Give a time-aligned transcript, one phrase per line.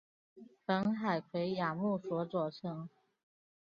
[0.65, 2.89] 本海葵亚目所组成。